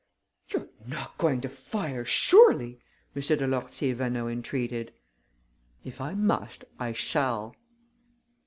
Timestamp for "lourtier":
3.45-3.93